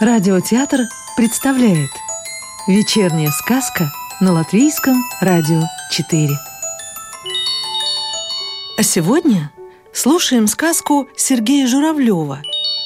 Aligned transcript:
Радиотеатр 0.00 0.82
представляет 1.16 1.90
Вечерняя 2.68 3.32
сказка 3.32 3.90
на 4.20 4.32
Латвийском 4.32 4.94
радио 5.20 5.62
4 5.90 6.28
А 8.78 8.82
сегодня 8.84 9.50
слушаем 9.92 10.46
сказку 10.46 11.08
Сергея 11.16 11.66
Журавлева 11.66 12.42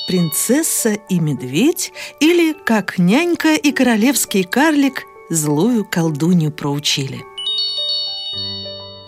«Принцесса 0.07 0.95
и 0.95 1.21
медведь» 1.21 1.93
или 2.19 2.55
«Как 2.55 2.97
нянька 2.97 3.57
и 3.57 3.73
королевский 3.73 4.45
карлик 4.45 5.03
злую 5.29 5.85
колдунью 5.85 6.51
проучили». 6.51 7.23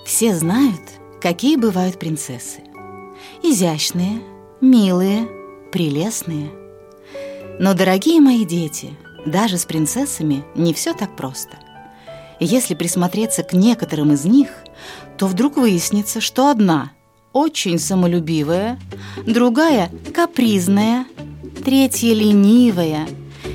Все 0.05 0.35
знают, 0.35 0.83
какие 1.23 1.57
бывают 1.57 1.99
принцессы. 1.99 2.61
Изящные, 3.43 4.21
милые, 4.61 5.27
прелестные– 5.73 6.51
но, 7.59 7.75
дорогие 7.75 8.21
мои 8.21 8.45
дети, 8.45 8.91
даже 9.27 9.59
с 9.59 9.65
принцессами 9.65 10.45
не 10.55 10.75
все 10.75 10.93
так 10.95 11.17
просто. 11.17 11.57
Если 12.41 12.75
присмотреться 12.75 13.43
к 13.43 13.53
некоторым 13.53 14.13
из 14.13 14.25
них, 14.25 14.49
то 15.17 15.27
вдруг 15.27 15.57
выяснится, 15.57 16.21
что 16.21 16.49
одна 16.49 16.93
очень 17.33 17.79
самолюбивая, 17.79 18.79
другая 19.27 19.91
капризная, 20.15 21.07
третья 21.65 22.15
ленивая, 22.15 23.09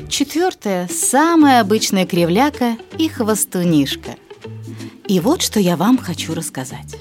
четвертая 0.10 0.88
самая 0.88 1.62
обычная 1.62 2.06
кривляка 2.06 2.78
и 2.98 3.08
хвостунишка. 3.08 4.16
И 5.08 5.20
вот 5.20 5.42
что 5.42 5.60
я 5.60 5.76
вам 5.76 5.98
хочу 5.98 6.34
рассказать. 6.34 6.98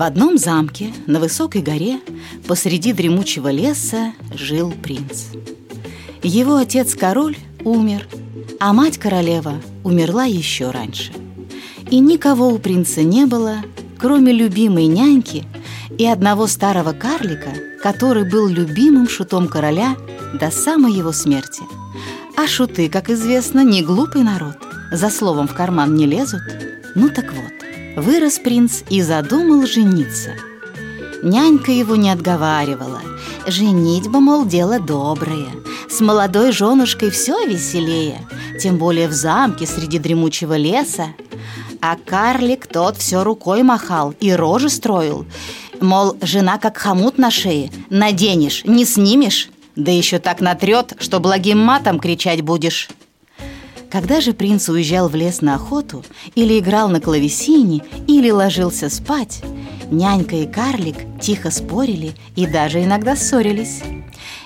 В 0.00 0.02
одном 0.02 0.38
замке 0.38 0.94
на 1.06 1.20
высокой 1.20 1.60
горе 1.60 2.00
посреди 2.48 2.94
дремучего 2.94 3.50
леса 3.50 4.14
жил 4.32 4.72
принц. 4.72 5.24
Его 6.22 6.56
отец-король 6.56 7.36
умер, 7.64 8.08
а 8.58 8.72
мать-королева 8.72 9.60
умерла 9.84 10.24
еще 10.24 10.70
раньше. 10.70 11.12
И 11.90 12.00
никого 12.00 12.48
у 12.48 12.58
принца 12.58 13.02
не 13.02 13.26
было, 13.26 13.56
кроме 13.98 14.32
любимой 14.32 14.86
няньки 14.86 15.44
и 15.98 16.06
одного 16.06 16.46
старого 16.46 16.94
карлика, 16.94 17.50
который 17.82 18.26
был 18.26 18.48
любимым 18.48 19.06
шутом 19.06 19.48
короля 19.48 19.98
до 20.32 20.50
самой 20.50 20.94
его 20.94 21.12
смерти. 21.12 21.62
А 22.38 22.46
шуты, 22.46 22.88
как 22.88 23.10
известно, 23.10 23.62
не 23.62 23.82
глупый 23.82 24.22
народ, 24.22 24.56
за 24.90 25.10
словом 25.10 25.46
в 25.46 25.52
карман 25.52 25.94
не 25.94 26.06
лезут. 26.06 26.40
Ну 26.94 27.10
так 27.10 27.34
вот, 27.34 27.59
Вырос 28.00 28.38
принц 28.38 28.82
и 28.88 29.02
задумал 29.02 29.66
жениться. 29.66 30.30
Нянька 31.22 31.70
его 31.70 31.96
не 31.96 32.08
отговаривала. 32.10 33.02
Женитьба, 33.46 34.20
мол, 34.20 34.46
дело 34.46 34.80
доброе. 34.80 35.50
С 35.90 36.00
молодой 36.00 36.52
женушкой 36.52 37.10
все 37.10 37.46
веселее, 37.46 38.26
тем 38.58 38.78
более 38.78 39.06
в 39.06 39.12
замке 39.12 39.66
среди 39.66 39.98
дремучего 39.98 40.56
леса. 40.56 41.08
А 41.82 41.96
карлик 41.96 42.66
тот 42.66 42.96
все 42.96 43.22
рукой 43.22 43.62
махал 43.62 44.14
и 44.18 44.32
рожи 44.32 44.70
строил. 44.70 45.26
Мол, 45.82 46.16
жена 46.22 46.56
как 46.56 46.78
хомут 46.78 47.18
на 47.18 47.30
шее, 47.30 47.70
наденешь, 47.90 48.64
не 48.64 48.86
снимешь, 48.86 49.50
да 49.76 49.92
еще 49.92 50.18
так 50.18 50.40
натрет, 50.40 50.94
что 51.00 51.20
благим 51.20 51.58
матом 51.58 52.00
кричать 52.00 52.40
будешь. 52.40 52.88
Когда 53.90 54.20
же 54.20 54.32
принц 54.32 54.68
уезжал 54.68 55.08
в 55.08 55.16
лес 55.16 55.40
на 55.40 55.56
охоту, 55.56 56.04
или 56.36 56.60
играл 56.60 56.88
на 56.88 57.00
клавесине, 57.00 57.82
или 58.06 58.30
ложился 58.30 58.88
спать, 58.88 59.42
нянька 59.90 60.36
и 60.36 60.46
карлик 60.46 60.96
тихо 61.20 61.50
спорили 61.50 62.12
и 62.36 62.46
даже 62.46 62.84
иногда 62.84 63.16
ссорились. 63.16 63.82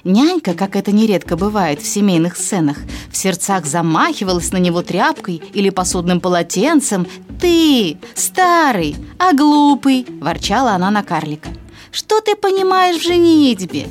Нянька, 0.03 0.55
как 0.55 0.77
это 0.77 0.93
нередко 0.93 1.37
бывает 1.37 1.83
в 1.83 1.87
семейных 1.87 2.37
сценах, 2.37 2.79
в 3.11 3.17
сердцах 3.17 3.67
замахивалась 3.67 4.53
на 4.53 4.59
него 4.59 4.83
тряпкой 4.83 5.43
или 5.53 5.69
посудным 5.69 6.21
полотенцем. 6.21 7.07
«Ты, 7.41 7.99
старый, 8.15 8.97
а 9.19 9.35
глупый!»– 9.35 10.07
ворчала 10.21 10.73
она 10.73 10.91
на 10.91 11.03
карлика. 11.03 11.51
«Что 11.91 12.21
ты 12.21 12.35
понимаешь 12.35 12.97
в 12.97 13.05
женитьбе? 13.05 13.89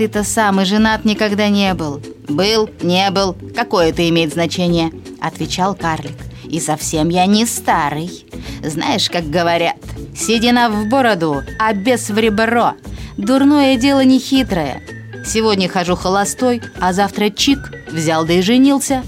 Ты-то 0.00 0.24
сам 0.24 0.62
и 0.62 0.64
женат 0.64 1.04
никогда 1.04 1.50
не 1.50 1.74
был. 1.74 2.00
Был, 2.26 2.70
не 2.80 3.10
был, 3.10 3.36
какое 3.54 3.90
это 3.90 4.08
имеет 4.08 4.32
значение? 4.32 4.90
Отвечал 5.20 5.74
карлик. 5.74 6.16
И 6.44 6.58
совсем 6.58 7.10
я 7.10 7.26
не 7.26 7.44
старый. 7.44 8.24
Знаешь, 8.64 9.10
как 9.10 9.28
говорят, 9.28 9.76
седина 10.16 10.70
в 10.70 10.88
бороду, 10.88 11.42
а 11.58 11.74
без 11.74 12.08
в 12.08 12.16
ребро. 12.16 12.72
Дурное 13.18 13.76
дело 13.76 14.02
не 14.02 14.18
хитрое. 14.18 14.80
Сегодня 15.26 15.68
хожу 15.68 15.96
холостой, 15.96 16.62
а 16.80 16.94
завтра 16.94 17.28
чик, 17.28 17.58
взял 17.92 18.24
да 18.24 18.32
и 18.32 18.40
женился. 18.40 19.02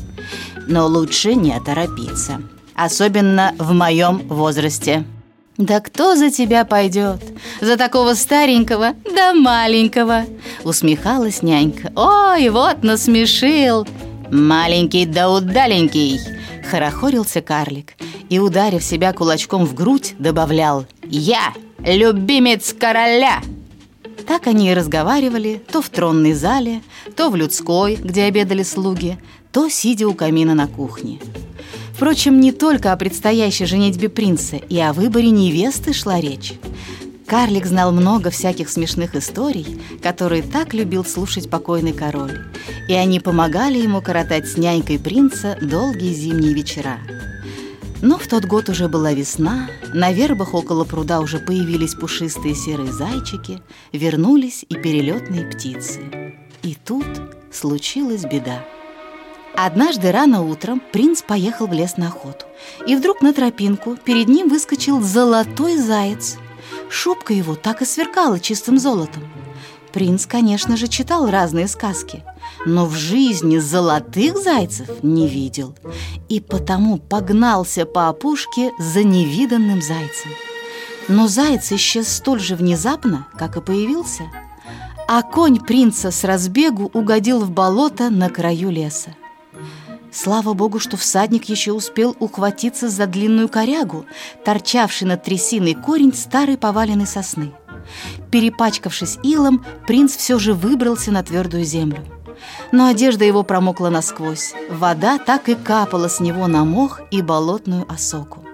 Но 0.68 0.86
лучше 0.86 1.34
не 1.34 1.58
торопиться. 1.58 2.42
Особенно 2.74 3.54
в 3.56 3.72
моем 3.72 4.28
возрасте. 4.28 5.06
«Да 5.58 5.80
кто 5.80 6.16
за 6.16 6.30
тебя 6.30 6.64
пойдет? 6.64 7.20
За 7.60 7.76
такого 7.76 8.14
старенького 8.14 8.94
да 9.14 9.34
маленького!» 9.34 10.24
Усмехалась 10.64 11.42
нянька. 11.42 11.92
«Ой, 11.94 12.48
вот 12.48 12.82
насмешил!» 12.82 13.86
«Маленький 14.30 15.04
да 15.04 15.30
удаленький!» 15.30 16.20
Хорохорился 16.70 17.42
карлик 17.42 17.94
и, 18.30 18.38
ударив 18.38 18.82
себя 18.82 19.12
кулачком 19.12 19.66
в 19.66 19.74
грудь, 19.74 20.14
добавлял 20.18 20.86
«Я 21.04 21.52
любимец 21.84 22.72
короля!» 22.72 23.42
Так 24.26 24.46
они 24.46 24.70
и 24.70 24.74
разговаривали 24.74 25.60
то 25.70 25.82
в 25.82 25.90
тронной 25.90 26.32
зале, 26.32 26.80
то 27.14 27.28
в 27.28 27.36
людской, 27.36 27.96
где 27.96 28.24
обедали 28.24 28.62
слуги, 28.62 29.18
то 29.50 29.68
сидя 29.68 30.08
у 30.08 30.14
камина 30.14 30.54
на 30.54 30.66
кухне. 30.66 31.18
Впрочем, 32.02 32.40
не 32.40 32.50
только 32.50 32.92
о 32.92 32.96
предстоящей 32.96 33.64
женитьбе 33.64 34.08
принца 34.08 34.56
и 34.56 34.76
о 34.80 34.92
выборе 34.92 35.30
невесты 35.30 35.92
шла 35.92 36.20
речь. 36.20 36.54
Карлик 37.28 37.64
знал 37.64 37.92
много 37.92 38.30
всяких 38.30 38.70
смешных 38.70 39.14
историй, 39.14 39.80
которые 40.02 40.42
так 40.42 40.74
любил 40.74 41.04
слушать 41.04 41.48
покойный 41.48 41.92
король, 41.92 42.40
и 42.88 42.92
они 42.94 43.20
помогали 43.20 43.78
ему 43.78 44.02
коротать 44.02 44.48
с 44.48 44.56
нянькой 44.56 44.98
принца 44.98 45.56
долгие 45.62 46.12
зимние 46.12 46.54
вечера. 46.54 46.98
Но 48.00 48.18
в 48.18 48.26
тот 48.26 48.46
год 48.46 48.68
уже 48.68 48.88
была 48.88 49.12
весна, 49.12 49.70
на 49.94 50.10
вербах 50.10 50.54
около 50.54 50.82
пруда 50.82 51.20
уже 51.20 51.38
появились 51.38 51.94
пушистые 51.94 52.56
серые 52.56 52.90
зайчики, 52.92 53.62
вернулись 53.92 54.64
и 54.68 54.74
перелетные 54.74 55.46
птицы. 55.46 56.00
И 56.64 56.76
тут 56.84 57.06
случилась 57.52 58.24
беда. 58.24 58.64
Однажды 59.54 60.12
рано 60.12 60.42
утром 60.42 60.80
принц 60.92 61.22
поехал 61.22 61.66
в 61.66 61.72
лес 61.72 61.96
на 61.96 62.08
охоту. 62.08 62.46
И 62.86 62.96
вдруг 62.96 63.20
на 63.20 63.32
тропинку 63.32 63.96
перед 63.96 64.28
ним 64.28 64.48
выскочил 64.48 65.02
золотой 65.02 65.76
заяц. 65.76 66.36
Шубка 66.88 67.34
его 67.34 67.54
так 67.54 67.82
и 67.82 67.84
сверкала 67.84 68.40
чистым 68.40 68.78
золотом. 68.78 69.22
Принц, 69.92 70.24
конечно 70.24 70.76
же, 70.78 70.88
читал 70.88 71.30
разные 71.30 71.68
сказки, 71.68 72.24
но 72.64 72.86
в 72.86 72.94
жизни 72.94 73.58
золотых 73.58 74.38
зайцев 74.38 74.88
не 75.02 75.28
видел. 75.28 75.74
И 76.30 76.40
потому 76.40 76.96
погнался 76.96 77.84
по 77.84 78.08
опушке 78.08 78.72
за 78.78 79.04
невиданным 79.04 79.82
зайцем. 79.82 80.30
Но 81.08 81.28
заяц 81.28 81.70
исчез 81.72 82.08
столь 82.08 82.40
же 82.40 82.56
внезапно, 82.56 83.26
как 83.36 83.56
и 83.58 83.60
появился. 83.60 84.24
А 85.08 85.22
конь 85.22 85.60
принца 85.60 86.10
с 86.10 86.24
разбегу 86.24 86.90
угодил 86.94 87.40
в 87.40 87.50
болото 87.50 88.08
на 88.08 88.30
краю 88.30 88.70
леса. 88.70 89.10
Слава 90.12 90.52
богу, 90.52 90.78
что 90.78 90.98
всадник 90.98 91.46
еще 91.46 91.72
успел 91.72 92.14
ухватиться 92.20 92.90
за 92.90 93.06
длинную 93.06 93.48
корягу, 93.48 94.04
торчавший 94.44 95.08
над 95.08 95.22
трясиной 95.22 95.74
корень 95.74 96.12
старой 96.12 96.58
поваленной 96.58 97.06
сосны. 97.06 97.52
Перепачкавшись 98.30 99.18
илом, 99.22 99.64
принц 99.86 100.14
все 100.14 100.38
же 100.38 100.52
выбрался 100.52 101.10
на 101.12 101.22
твердую 101.22 101.64
землю. 101.64 102.04
Но 102.72 102.88
одежда 102.88 103.24
его 103.24 103.42
промокла 103.42 103.88
насквозь. 103.88 104.52
Вода 104.70 105.18
так 105.18 105.48
и 105.48 105.54
капала 105.54 106.08
с 106.08 106.20
него 106.20 106.46
на 106.46 106.64
мох 106.64 107.00
и 107.10 107.22
болотную 107.22 107.90
осоку. 107.90 108.44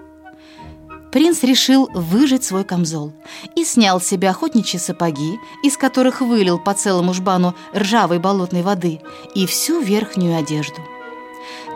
Принц 1.11 1.43
решил 1.43 1.89
выжать 1.93 2.43
свой 2.43 2.63
камзол 2.63 3.13
и 3.55 3.65
снял 3.65 3.99
с 3.99 4.05
себя 4.05 4.29
охотничьи 4.29 4.79
сапоги, 4.79 5.39
из 5.63 5.75
которых 5.75 6.21
вылил 6.21 6.57
по 6.57 6.73
целому 6.73 7.13
жбану 7.13 7.53
ржавой 7.75 8.19
болотной 8.19 8.61
воды, 8.61 9.01
и 9.35 9.45
всю 9.45 9.81
верхнюю 9.81 10.37
одежду– 10.37 10.81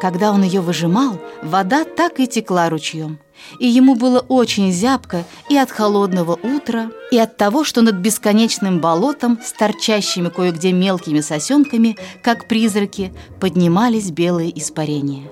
когда 0.01 0.31
он 0.31 0.43
ее 0.43 0.61
выжимал, 0.61 1.19
вода 1.41 1.85
так 1.85 2.19
и 2.19 2.27
текла 2.27 2.69
ручьем. 2.69 3.19
И 3.59 3.67
ему 3.67 3.95
было 3.95 4.19
очень 4.19 4.71
зябко 4.71 5.23
и 5.49 5.57
от 5.57 5.71
холодного 5.71 6.33
утра, 6.41 6.91
и 7.11 7.17
от 7.17 7.37
того, 7.37 7.63
что 7.63 7.81
над 7.81 7.95
бесконечным 7.95 8.79
болотом 8.79 9.39
с 9.43 9.51
торчащими 9.51 10.29
кое-где 10.29 10.71
мелкими 10.71 11.21
сосенками, 11.21 11.97
как 12.21 12.47
призраки, 12.47 13.13
поднимались 13.39 14.11
белые 14.11 14.57
испарения. 14.57 15.29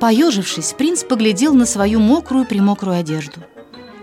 Поежившись, 0.00 0.74
принц 0.76 1.04
поглядел 1.04 1.54
на 1.54 1.66
свою 1.66 2.00
мокрую-примокрую 2.00 2.98
одежду. 2.98 3.40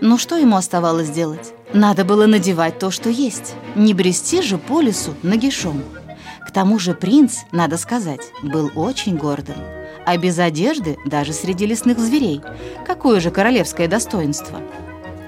Но 0.00 0.18
что 0.18 0.36
ему 0.36 0.56
оставалось 0.56 1.10
делать? 1.10 1.54
Надо 1.72 2.04
было 2.04 2.26
надевать 2.26 2.78
то, 2.80 2.90
что 2.90 3.08
есть. 3.08 3.54
Не 3.76 3.94
брести 3.94 4.42
же 4.42 4.58
по 4.58 4.80
лесу 4.80 5.14
нагишом. 5.22 5.84
Тому 6.52 6.78
же 6.78 6.94
принц, 6.94 7.38
надо 7.50 7.76
сказать, 7.76 8.32
был 8.42 8.70
очень 8.74 9.16
гордым. 9.16 9.56
А 10.04 10.16
без 10.16 10.38
одежды 10.38 10.96
даже 11.06 11.32
среди 11.32 11.66
лесных 11.66 11.98
зверей. 11.98 12.40
Какое 12.86 13.20
же 13.20 13.30
королевское 13.30 13.88
достоинство! 13.88 14.60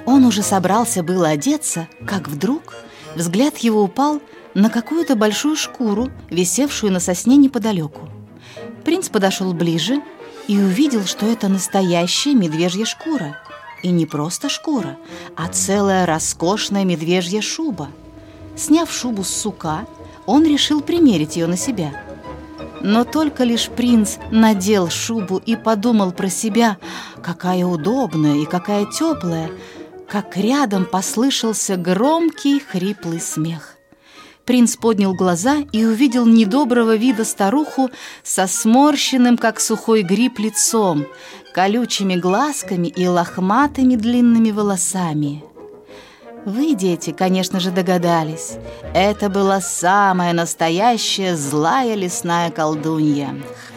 Он 0.07 0.25
уже 0.25 0.43
собрался 0.43 1.03
было 1.03 1.29
одеться, 1.29 1.89
как 2.07 2.29
вдруг 2.29 2.75
взгляд 3.15 3.59
его 3.59 3.83
упал 3.83 4.21
на 4.55 4.69
какую-то 4.69 5.17
большую 5.17 5.57
шкуру, 5.57 6.11
висевшую 6.31 6.93
на 6.93 7.01
сосне 7.01 7.37
неподалеку. 7.37 8.09
Принц 8.85 9.09
подошел 9.09 9.53
ближе 9.55 10.03
и 10.47 10.59
увидел, 10.59 11.05
что 11.05 11.27
это 11.27 11.49
настоящая 11.49 12.35
медвежья 12.35 12.85
шкура. 12.85 13.39
И 13.83 13.91
не 13.91 14.07
просто 14.07 14.49
шкура, 14.49 14.97
а 15.37 15.49
целая 15.49 16.07
роскошная 16.07 16.85
медвежья 16.85 17.41
шуба. 17.41 17.89
Сняв 18.57 18.93
шубу 18.93 19.25
с 19.25 19.29
сука, 19.29 19.87
он 20.27 20.45
решил 20.45 20.81
примерить 20.81 21.37
ее 21.37 21.47
на 21.47 21.57
себя. 21.57 21.93
Но 22.83 23.05
только 23.05 23.45
лишь 23.45 23.69
принц 23.69 24.17
надел 24.31 24.91
шубу 24.91 25.39
и 25.45 25.57
подумал 25.57 26.13
про 26.13 26.29
себя, 26.29 26.79
какая 27.23 27.65
удобная 27.65 28.37
и 28.37 28.45
какая 28.45 28.87
теплая, 28.87 29.51
как 30.09 30.37
рядом 30.37 30.85
послышался 30.85 31.77
громкий 31.77 32.61
хриплый 32.61 33.21
смех. 33.21 33.79
Принц 34.45 34.77
поднял 34.77 35.15
глаза 35.15 35.65
и 35.73 35.87
увидел 35.87 36.27
недоброго 36.27 36.97
вида 36.97 37.25
старуху 37.25 37.91
со 38.23 38.47
сморщенным, 38.47 39.39
как 39.39 39.59
сухой 39.59 40.03
гриб, 40.03 40.39
лицом, 40.39 41.07
колючими 41.55 42.17
глазками 42.17 42.89
и 42.89 43.07
лохматыми 43.07 43.97
длинными 43.97 44.51
волосами. 44.51 45.43
Вы, 46.45 46.75
дети, 46.75 47.11
конечно 47.11 47.59
же, 47.59 47.71
догадались. 47.71 48.59
Это 48.93 49.29
была 49.31 49.61
самая 49.61 50.33
настоящая 50.33 51.37
злая 51.37 51.95
лесная 51.95 52.51
колдунья. 52.51 53.35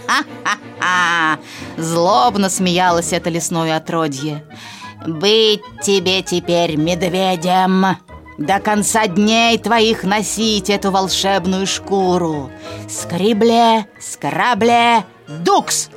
Ха-ха-ха! 0.08 1.40
Злобно 1.78 2.50
смеялась 2.50 3.14
это 3.14 3.30
лесное 3.30 3.78
отродье. 3.78 4.44
«Быть 5.06 5.62
тебе 5.84 6.22
теперь 6.24 6.75
медведем!» 6.75 7.98
До 8.38 8.60
конца 8.60 9.08
дней 9.08 9.58
твоих 9.58 10.04
носить 10.04 10.70
эту 10.70 10.92
волшебную 10.92 11.66
шкуру. 11.66 12.52
Скрибле, 12.88 13.88
скрабле, 14.00 15.06
дукс! 15.28 15.90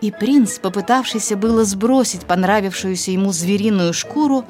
И 0.00 0.10
принц, 0.10 0.58
попытавшийся 0.58 1.36
было 1.36 1.64
сбросить 1.64 2.24
понравившуюся 2.24 3.10
ему 3.10 3.32
звериную 3.32 3.92
шкуру, 3.92 4.44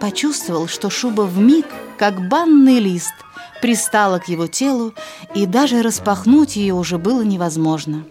почувствовал, 0.00 0.68
что 0.68 0.90
шуба 0.90 1.22
в 1.22 1.38
миг, 1.38 1.66
как 1.98 2.28
банный 2.28 2.78
лист, 2.78 3.14
пристала 3.62 4.18
к 4.18 4.28
его 4.28 4.46
телу, 4.46 4.94
и 5.34 5.46
даже 5.46 5.82
распахнуть 5.82 6.56
ее 6.56 6.74
уже 6.74 6.98
было 6.98 7.22
невозможно. 7.22 8.04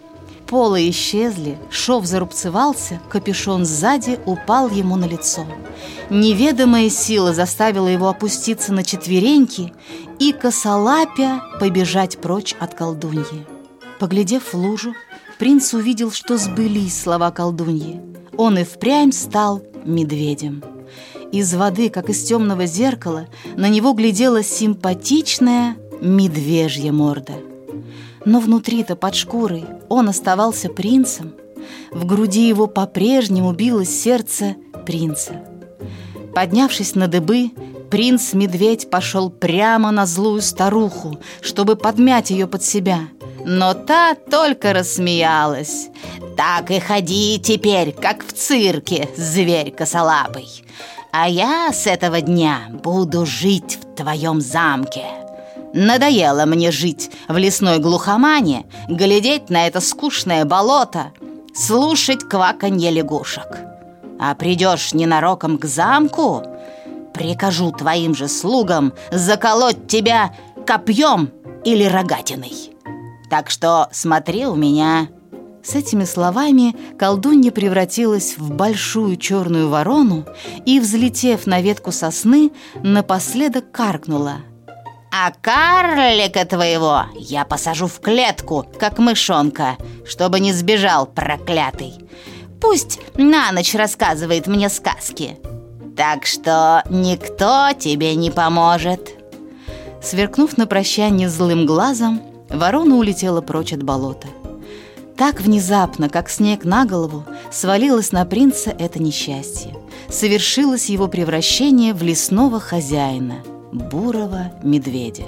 Полы 0.48 0.90
исчезли, 0.90 1.58
шов 1.72 2.06
зарубцевался, 2.06 3.00
капюшон 3.10 3.66
сзади 3.66 4.20
упал 4.26 4.70
ему 4.70 4.96
на 4.96 5.06
лицо. 5.06 5.46
Неведомая 6.10 6.90
сила 6.90 7.34
заставила 7.34 7.88
его 7.88 8.10
опуститься 8.10 8.74
на 8.74 8.84
четвереньки 8.84 9.74
и, 10.20 10.32
косолапя, 10.32 11.42
побежать 11.60 12.20
прочь 12.20 12.56
от 12.60 12.76
колдуньи. 12.76 13.48
Поглядев 14.00 14.54
в 14.54 14.58
лужу, 14.58 14.94
принц 15.40 15.74
увидел, 15.74 16.12
что 16.12 16.38
сбылись 16.38 17.02
слова 17.02 17.32
колдуньи. 17.32 18.02
Он 18.38 18.58
и 18.58 18.64
впрямь 18.64 19.12
стал 19.12 19.62
медведем. 19.86 20.73
Из 21.34 21.52
воды, 21.56 21.90
как 21.90 22.10
из 22.12 22.24
темного 22.24 22.68
зеркала, 22.68 23.26
на 23.56 23.68
него 23.68 23.94
глядела 23.94 24.44
симпатичная 24.44 25.78
медвежья 26.00 26.92
морда. 26.92 27.34
Но 28.24 28.40
внутри-то, 28.40 28.96
под 28.96 29.16
шкурой, 29.16 29.66
он 29.90 30.10
оставался 30.10 30.70
принцем. 30.70 31.34
В 31.92 32.06
груди 32.06 32.48
его 32.48 32.68
по-прежнему 32.68 33.52
билось 33.52 33.90
сердце 33.90 34.58
принца. 34.86 35.42
Поднявшись 36.36 36.94
на 36.94 37.08
дыбы, 37.08 37.50
принц-медведь 37.90 38.92
пошел 38.92 39.32
прямо 39.32 39.90
на 39.90 40.06
злую 40.06 40.40
старуху, 40.44 41.18
чтобы 41.42 41.76
подмять 41.76 42.30
ее 42.30 42.46
под 42.46 42.64
себя– 42.64 43.08
но 43.45 43.74
та 43.74 44.16
только 44.16 44.74
рассмеялась. 44.74 45.90
«Так 46.36 46.72
и 46.72 46.80
ходи 46.80 47.40
теперь, 47.40 47.92
как 47.92 48.25
в 48.25 48.34
цирке, 48.34 49.10
зверь 49.16 49.72
косолапый. 49.72 50.48
А 51.12 51.30
я 51.30 51.72
с 51.72 51.86
этого 51.86 52.22
дня 52.22 52.62
буду 52.72 53.25
жить 53.25 53.78
в 53.81 53.95
твоем 53.95 54.42
замке». 54.42 55.06
Надоело 55.74 56.45
мне 56.45 56.69
жить 56.69 57.10
в 57.28 57.36
лесной 57.36 57.80
глухомане, 57.80 58.66
глядеть 58.88 59.50
на 59.50 59.66
это 59.66 59.81
скучное 59.81 60.46
болото, 60.46 61.13
слушать 61.56 62.24
кваканье 62.24 62.92
лягушек. 62.92 63.57
А 64.19 64.36
придешь 64.36 64.94
ненароком 64.94 65.57
к 65.57 65.66
замку, 65.66 66.44
прикажу 67.12 67.72
твоим 67.72 68.13
же 68.13 68.28
слугам 68.28 68.94
заколоть 69.12 69.88
тебя 69.88 70.36
копьем 70.68 71.31
или 71.66 71.86
рогатиной. 71.86 72.74
Так 73.34 73.50
что 73.50 73.90
смотри 73.92 74.46
у 74.46 74.54
меня». 74.54 75.08
С 75.64 75.74
этими 75.74 76.04
словами 76.04 76.76
колдунья 77.00 77.50
превратилась 77.50 78.38
в 78.38 78.52
большую 78.52 79.18
черную 79.18 79.70
ворону 79.70 80.28
и, 80.68 80.80
взлетев 80.80 81.48
на 81.48 81.60
ветку 81.60 81.92
сосны, 81.92 82.52
напоследок 82.76 83.72
каркнула. 83.72 84.42
«А 85.12 85.32
карлика 85.42 86.46
твоего 86.46 87.06
я 87.16 87.44
посажу 87.44 87.88
в 87.88 88.02
клетку, 88.02 88.68
как 88.78 89.00
мышонка, 89.00 89.78
чтобы 90.06 90.40
не 90.40 90.54
сбежал 90.54 91.08
проклятый. 91.08 91.94
Пусть 92.62 93.00
на 93.16 93.52
ночь 93.52 93.74
рассказывает 93.74 94.46
мне 94.46 94.70
сказки. 94.70 95.40
Так 95.98 96.28
что 96.28 96.84
никто 96.88 97.70
тебе 97.80 98.14
не 98.14 98.30
поможет». 98.30 99.10
Сверкнув 100.04 100.56
на 100.56 100.68
прощание 100.68 101.30
злым 101.30 101.66
глазом, 101.66 102.22
Ворона 102.54 102.98
улетела 102.98 103.42
прочь 103.42 103.74
от 103.74 103.84
болота. 103.84 104.28
Так 105.18 105.42
внезапно, 105.42 106.08
как 106.08 106.30
снег 106.30 106.66
на 106.66 106.86
голову, 106.86 107.24
свалилось 107.52 108.12
на 108.12 108.26
принца 108.26 108.70
это 108.70 109.02
несчастье. 109.02 109.76
Совершилось 110.10 110.90
его 110.90 111.08
превращение 111.08 111.94
в 111.94 112.04
лесного 112.04 112.60
хозяина, 112.60 113.44
бурого 113.72 114.51
медведя. 114.63 115.25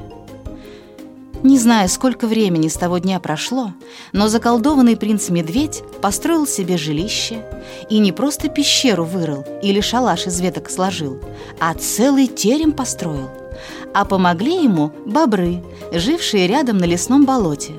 Не 1.44 1.60
знаю, 1.60 1.90
сколько 1.90 2.28
времени 2.28 2.68
с 2.68 2.74
того 2.74 2.98
дня 3.00 3.20
прошло, 3.20 3.74
но 4.12 4.28
заколдованный 4.28 4.98
принц-медведь 4.98 5.84
построил 6.02 6.48
себе 6.48 6.78
жилище 6.78 7.46
и 7.90 8.00
не 8.00 8.12
просто 8.12 8.50
пещеру 8.50 9.04
вырыл 9.04 9.46
или 9.62 9.82
шалаш 9.82 10.28
из 10.28 10.40
веток 10.40 10.70
сложил, 10.70 11.20
а 11.60 11.74
целый 11.76 12.28
терем 12.28 12.72
построил– 12.72 13.30
а 13.94 14.06
помогли 14.06 14.64
ему 14.64 14.92
бобры, 15.06 15.64
жившие 15.92 16.48
рядом 16.48 16.78
на 16.78 16.86
лесном 16.86 17.26
болоте. 17.26 17.74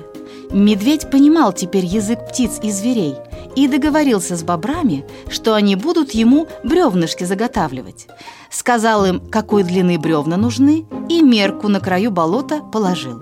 Медведь 0.51 1.09
понимал 1.11 1.51
теперь 1.51 1.85
язык 1.85 2.19
птиц 2.29 2.59
и 2.63 2.71
зверей 2.71 3.15
и 3.55 3.67
договорился 3.67 4.35
с 4.35 4.43
бобрами, 4.43 5.05
что 5.29 5.55
они 5.55 5.75
будут 5.75 6.11
ему 6.11 6.47
бревнышки 6.63 7.23
заготавливать. 7.23 8.07
Сказал 8.49 9.05
им, 9.05 9.19
какой 9.19 9.63
длины 9.63 9.97
бревна 9.97 10.37
нужны, 10.37 10.85
и 11.09 11.21
мерку 11.21 11.67
на 11.67 11.79
краю 11.79 12.11
болота 12.11 12.61
положил. 12.61 13.19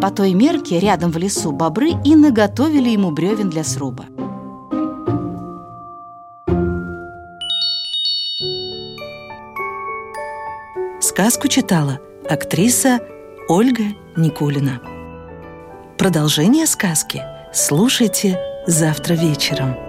По 0.00 0.10
той 0.10 0.34
мерке 0.34 0.78
рядом 0.78 1.10
в 1.10 1.16
лесу 1.16 1.52
бобры 1.52 1.92
и 2.04 2.14
наготовили 2.14 2.90
ему 2.90 3.10
бревен 3.12 3.50
для 3.50 3.64
сруба. 3.64 4.06
Сказку 11.18 11.48
читала 11.48 11.98
Актриса 12.30 13.00
Ольга 13.48 13.82
Никулина. 14.16 14.80
Продолжение 15.98 16.64
сказки 16.64 17.24
слушайте 17.52 18.38
завтра 18.68 19.14
вечером. 19.14 19.87